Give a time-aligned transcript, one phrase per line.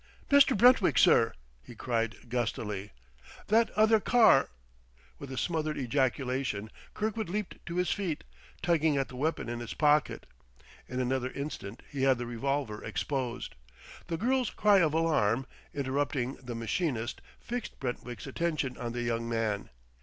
[0.31, 0.57] "Mr.
[0.57, 1.31] Brentwick, sir!"
[1.61, 2.89] he cried gustily.
[3.49, 4.49] "That other car"
[5.19, 8.23] With a smothered ejaculation Kirkwood leaped to his feet,
[8.63, 10.25] tugging at the weapon in his pocket.
[10.87, 13.53] In another instant he had the revolver exposed.
[14.07, 19.69] The girl's cry of alarm, interrupting the machinist, fixed Brentwick's attention on the young man.